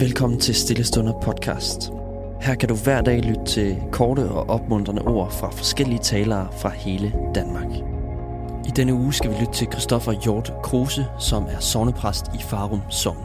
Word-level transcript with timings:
Velkommen 0.00 0.40
til 0.40 0.54
Stillestunder 0.54 1.20
podcast. 1.20 1.90
Her 2.40 2.54
kan 2.54 2.68
du 2.68 2.74
hver 2.74 3.00
dag 3.00 3.20
lytte 3.20 3.44
til 3.44 3.76
korte 3.92 4.20
og 4.20 4.50
opmuntrende 4.50 5.02
ord 5.02 5.32
fra 5.32 5.50
forskellige 5.50 5.98
talere 5.98 6.48
fra 6.60 6.68
hele 6.68 7.12
Danmark. 7.34 7.66
I 8.68 8.70
denne 8.76 8.94
uge 8.94 9.12
skal 9.12 9.30
vi 9.30 9.36
lytte 9.40 9.52
til 9.52 9.66
Christoffer 9.72 10.12
Hjort 10.24 10.52
Kruse, 10.62 11.06
som 11.20 11.42
er 11.42 11.58
sognepræst 11.60 12.24
i 12.34 12.42
Farum 12.50 12.80
Sogn. 12.90 13.24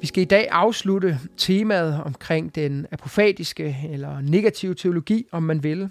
Vi 0.00 0.06
skal 0.06 0.22
i 0.22 0.26
dag 0.26 0.48
afslutte 0.50 1.18
temaet 1.36 2.02
omkring 2.04 2.54
den 2.54 2.86
apofatiske 2.92 3.76
eller 3.90 4.20
negative 4.20 4.74
teologi, 4.74 5.26
om 5.32 5.42
man 5.42 5.62
vil. 5.62 5.88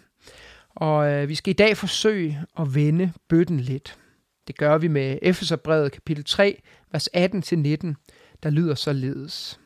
Og 0.75 1.11
øh, 1.11 1.29
vi 1.29 1.35
skal 1.35 1.51
i 1.51 1.55
dag 1.55 1.77
forsøge 1.77 2.39
at 2.59 2.75
vende 2.75 3.11
bøtten 3.29 3.59
lidt. 3.59 3.97
Det 4.47 4.57
gør 4.57 4.77
vi 4.77 4.87
med 4.87 5.19
Efeserbrevet 5.21 5.91
kapitel 5.91 6.25
3, 6.25 6.61
vers 6.91 7.09
18-19, 7.17 7.19
der 8.43 8.49
lyder 8.49 8.75
således. 8.75 9.59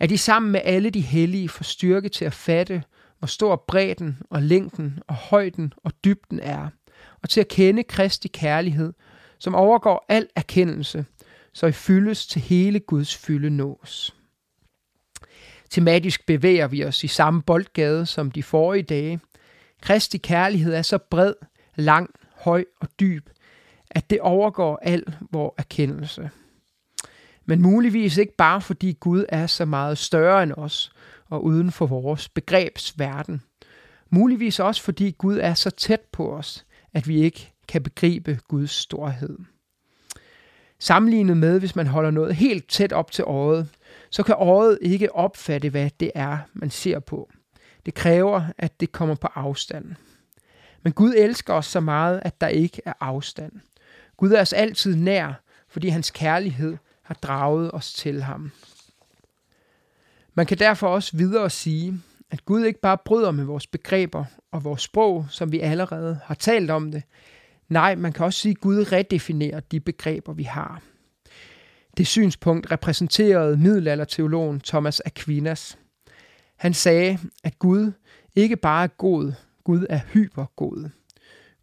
At 0.00 0.10
I 0.10 0.16
sammen 0.16 0.52
med 0.52 0.60
alle 0.64 0.90
de 0.90 1.00
hellige 1.00 1.48
får 1.48 1.64
styrke 1.64 2.08
til 2.08 2.24
at 2.24 2.34
fatte, 2.34 2.82
hvor 3.18 3.26
stor 3.26 3.64
bredden 3.68 4.18
og 4.30 4.42
længden 4.42 4.98
og 5.08 5.14
højden 5.14 5.72
og 5.84 5.92
dybden 6.04 6.40
er, 6.40 6.68
og 7.22 7.28
til 7.28 7.40
at 7.40 7.48
kende 7.48 7.82
Kristi 7.82 8.28
kærlighed, 8.28 8.92
som 9.38 9.54
overgår 9.54 10.04
al 10.08 10.28
erkendelse, 10.36 11.04
så 11.52 11.66
I 11.66 11.72
fyldes 11.72 12.26
til 12.26 12.42
hele 12.42 12.80
Guds 12.80 13.16
fylde 13.16 13.50
nås. 13.50 14.16
Tematisk 15.70 16.26
bevæger 16.26 16.68
vi 16.68 16.84
os 16.84 17.04
i 17.04 17.06
samme 17.08 17.42
boldgade 17.42 18.06
som 18.06 18.30
de 18.30 18.42
forrige 18.42 18.82
dage. 18.82 19.20
Kristi 19.80 20.18
kærlighed 20.18 20.74
er 20.74 20.82
så 20.82 20.98
bred, 20.98 21.34
lang, 21.74 22.10
høj 22.34 22.64
og 22.80 22.88
dyb, 23.00 23.28
at 23.90 24.10
det 24.10 24.20
overgår 24.20 24.78
al 24.82 25.04
vores 25.32 25.54
erkendelse. 25.58 26.30
Men 27.44 27.62
muligvis 27.62 28.16
ikke 28.16 28.36
bare 28.36 28.60
fordi 28.60 28.96
Gud 29.00 29.24
er 29.28 29.46
så 29.46 29.64
meget 29.64 29.98
større 29.98 30.42
end 30.42 30.52
os 30.56 30.92
og 31.28 31.44
uden 31.44 31.72
for 31.72 31.86
vores 31.86 32.28
begrebsverden. 32.28 33.42
Muligvis 34.10 34.60
også 34.60 34.82
fordi 34.82 35.10
Gud 35.10 35.38
er 35.38 35.54
så 35.54 35.70
tæt 35.70 36.00
på 36.12 36.36
os, 36.36 36.66
at 36.94 37.08
vi 37.08 37.22
ikke 37.22 37.52
kan 37.68 37.82
begribe 37.82 38.40
Guds 38.48 38.70
storhed. 38.70 39.38
Sammenlignet 40.78 41.36
med, 41.36 41.58
hvis 41.58 41.76
man 41.76 41.86
holder 41.86 42.10
noget 42.10 42.34
helt 42.34 42.68
tæt 42.68 42.92
op 42.92 43.10
til 43.10 43.24
øjet, 43.24 43.68
så 44.10 44.22
kan 44.22 44.34
øjet 44.38 44.78
ikke 44.82 45.14
opfatte, 45.14 45.68
hvad 45.68 45.90
det 46.00 46.10
er, 46.14 46.38
man 46.52 46.70
ser 46.70 46.98
på. 46.98 47.30
Det 47.86 47.94
kræver, 47.94 48.42
at 48.58 48.80
det 48.80 48.92
kommer 48.92 49.14
på 49.14 49.28
afstand. 49.34 49.94
Men 50.82 50.92
Gud 50.92 51.14
elsker 51.16 51.54
os 51.54 51.66
så 51.66 51.80
meget, 51.80 52.20
at 52.24 52.40
der 52.40 52.48
ikke 52.48 52.82
er 52.84 52.92
afstand. 53.00 53.52
Gud 54.16 54.30
er 54.30 54.40
os 54.40 54.52
altid 54.52 54.96
nær, 54.96 55.42
fordi 55.68 55.88
hans 55.88 56.10
kærlighed 56.10 56.76
har 57.02 57.14
draget 57.14 57.70
os 57.74 57.92
til 57.92 58.22
ham. 58.22 58.52
Man 60.34 60.46
kan 60.46 60.58
derfor 60.58 60.88
også 60.88 61.16
videre 61.16 61.50
sige, 61.50 62.00
at 62.30 62.44
Gud 62.44 62.64
ikke 62.64 62.80
bare 62.80 62.98
bryder 63.04 63.30
med 63.30 63.44
vores 63.44 63.66
begreber 63.66 64.24
og 64.52 64.64
vores 64.64 64.82
sprog, 64.82 65.26
som 65.30 65.52
vi 65.52 65.60
allerede 65.60 66.20
har 66.24 66.34
talt 66.34 66.70
om 66.70 66.92
det. 66.92 67.02
Nej, 67.68 67.94
man 67.94 68.12
kan 68.12 68.24
også 68.26 68.40
sige, 68.40 68.52
at 68.52 68.60
Gud 68.60 68.92
redefinerer 68.92 69.60
de 69.60 69.80
begreber, 69.80 70.32
vi 70.32 70.42
har. 70.42 70.82
Det 71.96 72.06
synspunkt 72.06 72.70
repræsenterede 72.72 73.56
middelalderteologen 73.56 74.60
Thomas 74.60 75.02
Aquinas. 75.04 75.78
Han 76.56 76.74
sagde, 76.74 77.18
at 77.44 77.58
Gud 77.58 77.92
ikke 78.34 78.56
bare 78.56 78.84
er 78.84 78.88
god, 78.88 79.32
Gud 79.64 79.86
er 79.90 80.00
hypergod. 80.12 80.90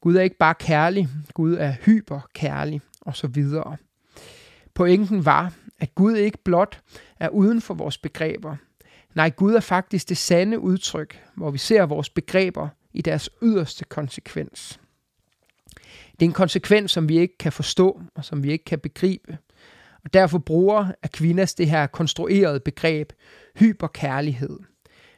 Gud 0.04 0.16
er 0.16 0.22
ikke 0.22 0.38
bare 0.38 0.56
kærlig, 0.56 1.10
Gud 1.34 1.54
er 1.54 1.74
hyperkærlig 1.86 2.82
og 3.02 3.16
så 3.16 3.28
videre. 3.28 3.78
Pointen 4.74 5.26
var, 5.26 5.54
at 5.80 5.96
Gud 5.96 6.16
ikke 6.16 6.38
blot 6.38 6.82
er 7.20 7.30
uden 7.30 7.62
for 7.62 7.74
vores 7.74 7.98
begreber. 7.98 8.56
Nej, 9.16 9.30
Gud 9.30 9.54
er 9.54 9.60
faktisk 9.60 10.10
det 10.10 10.18
sande 10.18 10.60
udtryk, 10.60 11.24
hvor 11.36 11.52
vi 11.52 11.58
ser 11.58 11.86
vores 11.86 12.10
begreber 12.10 12.70
i 12.94 13.02
deres 13.02 13.30
yderste 13.44 13.86
konsekvens. 13.86 14.80
Det 16.12 16.22
er 16.22 16.30
en 16.30 16.34
konsekvens, 16.34 16.92
som 16.92 17.10
vi 17.10 17.18
ikke 17.18 17.38
kan 17.38 17.52
forstå 17.52 18.02
og 18.16 18.26
som 18.26 18.44
vi 18.44 18.52
ikke 18.52 18.66
kan 18.66 18.80
begribe. 18.80 19.38
Og 20.04 20.14
derfor 20.14 20.38
bruger 20.38 20.92
Aquinas 21.04 21.54
det 21.54 21.70
her 21.70 21.88
konstruerede 21.88 22.60
begreb, 22.60 23.14
hyperkærlighed. 23.56 24.60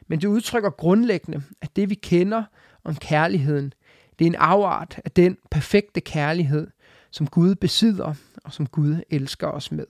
Men 0.06 0.20
det 0.20 0.28
udtrykker 0.28 0.70
grundlæggende, 0.70 1.42
at 1.62 1.76
det 1.76 1.90
vi 1.90 1.94
kender 1.94 2.44
om 2.84 2.96
kærligheden, 2.96 3.72
det 4.18 4.24
er 4.24 4.30
en 4.30 4.34
afart 4.34 5.00
af 5.04 5.10
den 5.10 5.38
perfekte 5.50 6.00
kærlighed, 6.00 6.66
som 7.10 7.26
Gud 7.26 7.54
besidder 7.54 8.14
og 8.44 8.52
som 8.52 8.66
Gud 8.66 9.00
elsker 9.10 9.46
os 9.46 9.72
med. 9.72 9.86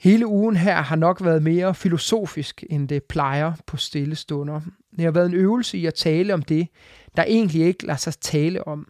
Hele 0.00 0.26
ugen 0.26 0.56
her 0.56 0.82
har 0.82 0.96
nok 0.96 1.24
været 1.24 1.42
mere 1.42 1.74
filosofisk, 1.74 2.64
end 2.70 2.88
det 2.88 3.04
plejer 3.04 3.52
på 3.66 3.76
stille 3.76 4.16
stunder. 4.16 4.60
Det 4.96 5.04
har 5.04 5.10
været 5.10 5.26
en 5.26 5.34
øvelse 5.34 5.78
i 5.78 5.86
at 5.86 5.94
tale 5.94 6.34
om 6.34 6.42
det, 6.42 6.68
der 7.16 7.24
egentlig 7.24 7.62
ikke 7.62 7.86
lader 7.86 7.98
sig 7.98 8.14
tale 8.14 8.68
om. 8.68 8.88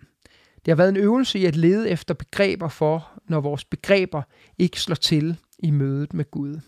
Det 0.64 0.68
har 0.68 0.76
været 0.76 0.88
en 0.88 0.96
øvelse 0.96 1.38
i 1.38 1.44
at 1.44 1.56
lede 1.56 1.90
efter 1.90 2.14
begreber 2.14 2.68
for, 2.68 3.10
når 3.28 3.40
vores 3.40 3.64
begreber 3.64 4.22
ikke 4.58 4.80
slår 4.80 4.94
til 4.94 5.36
i 5.58 5.70
mødet 5.70 6.14
med 6.14 6.30
Gud. 6.30 6.60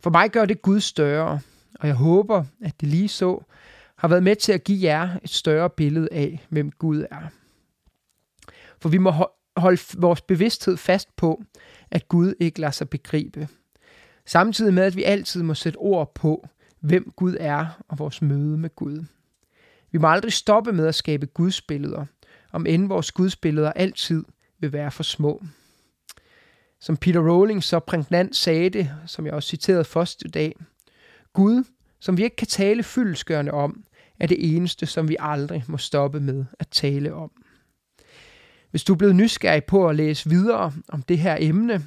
For 0.00 0.10
mig 0.10 0.30
gør 0.30 0.44
det 0.44 0.62
Gud 0.62 0.80
større, 0.80 1.40
og 1.80 1.88
jeg 1.88 1.94
håber, 1.94 2.44
at 2.60 2.80
det 2.80 2.88
lige 2.88 3.08
så 3.08 3.42
har 4.02 4.08
været 4.08 4.22
med 4.22 4.36
til 4.36 4.52
at 4.52 4.64
give 4.64 4.82
jer 4.82 5.18
et 5.24 5.30
større 5.30 5.70
billede 5.70 6.08
af, 6.12 6.46
hvem 6.48 6.70
Gud 6.70 7.04
er. 7.10 7.28
For 8.80 8.88
vi 8.88 8.98
må 8.98 9.12
holde 9.56 9.82
vores 9.96 10.20
bevidsthed 10.20 10.76
fast 10.76 11.16
på, 11.16 11.42
at 11.90 12.08
Gud 12.08 12.34
ikke 12.40 12.60
lader 12.60 12.70
sig 12.70 12.88
begribe. 12.88 13.48
Samtidig 14.26 14.74
med, 14.74 14.82
at 14.82 14.96
vi 14.96 15.02
altid 15.02 15.42
må 15.42 15.54
sætte 15.54 15.76
ord 15.76 16.14
på, 16.14 16.48
hvem 16.80 17.12
Gud 17.16 17.36
er 17.40 17.82
og 17.88 17.98
vores 17.98 18.22
møde 18.22 18.58
med 18.58 18.70
Gud. 18.76 19.04
Vi 19.92 19.98
må 19.98 20.08
aldrig 20.08 20.32
stoppe 20.32 20.72
med 20.72 20.86
at 20.86 20.94
skabe 20.94 21.26
gudsbilleder, 21.26 22.06
om 22.52 22.66
end 22.66 22.88
vores 22.88 23.12
gudsbilleder 23.12 23.72
altid 23.72 24.24
vil 24.58 24.72
være 24.72 24.90
for 24.90 25.02
små. 25.02 25.42
Som 26.80 26.96
Peter 26.96 27.30
Rowling 27.30 27.64
så 27.64 27.78
prægnant 27.78 28.36
sagde 28.36 28.70
det, 28.70 28.90
som 29.06 29.26
jeg 29.26 29.34
også 29.34 29.48
citerede 29.48 29.84
første 29.84 30.28
dag, 30.28 30.56
Gud, 31.32 31.64
som 32.00 32.16
vi 32.16 32.24
ikke 32.24 32.36
kan 32.36 32.46
tale 32.46 32.82
fyldeskørende 32.82 33.52
om, 33.52 33.84
er 34.22 34.26
det 34.26 34.56
eneste, 34.56 34.86
som 34.86 35.08
vi 35.08 35.16
aldrig 35.20 35.64
må 35.68 35.76
stoppe 35.76 36.20
med 36.20 36.44
at 36.58 36.68
tale 36.68 37.14
om. 37.14 37.30
Hvis 38.70 38.84
du 38.84 38.92
er 38.92 38.96
blevet 38.96 39.16
nysgerrig 39.16 39.64
på 39.64 39.88
at 39.88 39.96
læse 39.96 40.28
videre 40.28 40.72
om 40.88 41.02
det 41.02 41.18
her 41.18 41.36
emne, 41.40 41.86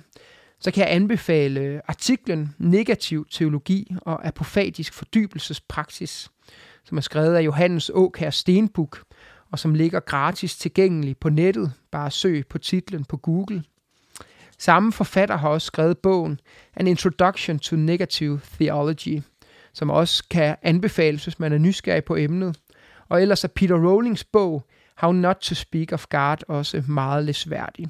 så 0.59 0.71
kan 0.71 0.83
jeg 0.83 0.95
anbefale 0.95 1.81
artiklen 1.87 2.55
Negativ 2.57 3.27
teologi 3.31 3.95
og 4.01 4.27
apofatisk 4.27 4.93
fordybelsespraksis, 4.93 6.29
som 6.83 6.97
er 6.97 7.01
skrevet 7.01 7.35
af 7.35 7.41
Johannes 7.41 7.91
Åkær 7.93 8.29
Stenbuk, 8.29 9.03
og 9.51 9.59
som 9.59 9.73
ligger 9.73 9.99
gratis 9.99 10.57
tilgængelig 10.57 11.17
på 11.17 11.29
nettet. 11.29 11.73
Bare 11.91 12.11
søg 12.11 12.47
på 12.47 12.57
titlen 12.57 13.05
på 13.05 13.17
Google. 13.17 13.63
Samme 14.57 14.91
forfatter 14.91 15.37
har 15.37 15.49
også 15.49 15.65
skrevet 15.65 15.97
bogen 15.97 16.39
An 16.75 16.87
Introduction 16.87 17.59
to 17.59 17.75
Negative 17.75 18.41
Theology– 18.59 19.21
som 19.75 19.89
også 19.89 20.23
kan 20.29 20.55
anbefales, 20.61 21.23
hvis 21.23 21.39
man 21.39 21.53
er 21.53 21.57
nysgerrig 21.57 22.03
på 22.03 22.15
emnet. 22.15 22.57
Og 23.09 23.21
ellers 23.21 23.43
er 23.43 23.47
Peter 23.47 23.75
Rowlings 23.75 24.23
bog 24.23 24.67
How 24.95 25.11
Not 25.11 25.35
to 25.35 25.55
Speak 25.55 25.91
of 25.91 26.05
God 26.09 26.37
også 26.47 26.83
meget 26.87 27.25
læsværdig. 27.25 27.89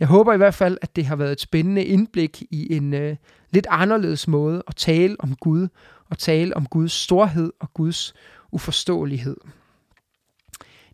Jeg 0.00 0.08
håber 0.08 0.32
i 0.32 0.36
hvert 0.36 0.54
fald, 0.54 0.78
at 0.82 0.96
det 0.96 1.06
har 1.06 1.16
været 1.16 1.32
et 1.32 1.40
spændende 1.40 1.84
indblik 1.84 2.42
i 2.50 2.76
en 2.76 2.94
øh, 2.94 3.16
lidt 3.50 3.66
anderledes 3.70 4.28
måde 4.28 4.62
at 4.68 4.76
tale 4.76 5.16
om 5.18 5.36
Gud, 5.36 5.68
og 6.10 6.18
tale 6.18 6.56
om 6.56 6.66
Guds 6.66 6.92
storhed 6.92 7.52
og 7.60 7.74
Guds 7.74 8.14
uforståelighed. 8.52 9.36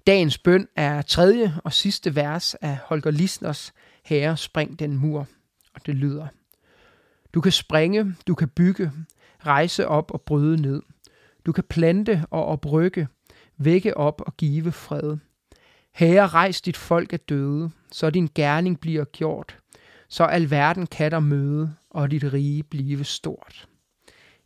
Dagens 0.06 0.38
bøn 0.38 0.68
er 0.76 1.02
tredje 1.02 1.54
og 1.64 1.72
sidste 1.72 2.16
vers 2.16 2.54
af 2.54 2.78
Holger 2.84 3.10
Lisners 3.10 3.72
Herre, 4.04 4.36
spring 4.36 4.78
den 4.78 4.96
mur, 4.96 5.26
og 5.74 5.86
det 5.86 5.94
lyder. 5.94 6.26
Du 7.34 7.40
kan 7.40 7.52
springe, 7.52 8.14
du 8.26 8.34
kan 8.34 8.48
bygge, 8.48 8.92
rejse 9.46 9.88
op 9.88 10.10
og 10.10 10.20
bryde 10.20 10.62
ned. 10.62 10.82
Du 11.46 11.52
kan 11.52 11.64
plante 11.64 12.24
og 12.30 12.44
oprykke, 12.44 13.08
vække 13.58 13.96
op 13.96 14.22
og 14.26 14.36
give 14.36 14.72
fred. 14.72 15.16
Herre, 15.94 16.26
rejs 16.26 16.60
dit 16.60 16.76
folk 16.76 17.12
af 17.12 17.20
døde, 17.20 17.70
så 17.92 18.10
din 18.10 18.28
gerning 18.34 18.80
bliver 18.80 19.04
gjort, 19.04 19.58
så 20.08 20.24
alverden 20.24 20.86
kan 20.86 21.10
dig 21.10 21.22
møde, 21.22 21.74
og 21.90 22.10
dit 22.10 22.32
rige 22.32 22.62
blive 22.62 23.04
stort. 23.04 23.68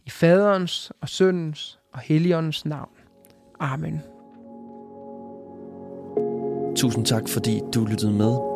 I 0.06 0.10
faderens 0.10 0.92
og 1.00 1.08
søndens 1.08 1.78
og 1.92 2.00
helligåndens 2.00 2.64
navn. 2.64 2.90
Amen. 3.60 4.00
Tusind 6.76 7.06
tak, 7.06 7.28
fordi 7.28 7.60
du 7.74 7.84
lyttede 7.84 8.12
med. 8.12 8.55